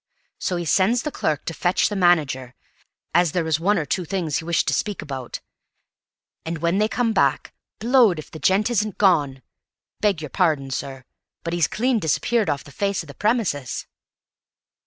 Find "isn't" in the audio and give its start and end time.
8.71-8.97